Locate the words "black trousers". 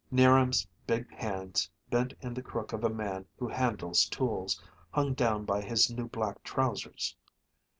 6.07-7.15